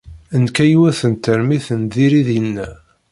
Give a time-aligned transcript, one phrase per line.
[0.43, 2.69] Nekka yiwet n tarmit n diri dinna.